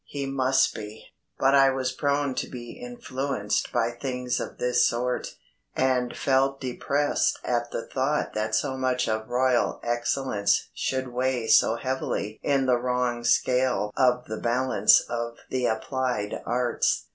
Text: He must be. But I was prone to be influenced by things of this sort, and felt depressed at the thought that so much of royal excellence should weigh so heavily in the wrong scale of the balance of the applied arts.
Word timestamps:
He 0.07 0.25
must 0.25 0.73
be. 0.73 1.09
But 1.37 1.53
I 1.53 1.69
was 1.69 1.91
prone 1.91 2.33
to 2.33 2.47
be 2.49 2.71
influenced 2.71 3.71
by 3.71 3.91
things 3.91 4.39
of 4.39 4.57
this 4.57 4.83
sort, 4.87 5.35
and 5.75 6.17
felt 6.17 6.59
depressed 6.59 7.37
at 7.43 7.69
the 7.69 7.85
thought 7.85 8.33
that 8.33 8.55
so 8.55 8.75
much 8.77 9.07
of 9.07 9.29
royal 9.29 9.79
excellence 9.83 10.69
should 10.73 11.09
weigh 11.13 11.45
so 11.45 11.75
heavily 11.75 12.39
in 12.41 12.65
the 12.65 12.77
wrong 12.79 13.23
scale 13.23 13.91
of 13.95 14.25
the 14.25 14.37
balance 14.39 15.01
of 15.07 15.37
the 15.51 15.67
applied 15.67 16.33
arts. 16.47 17.05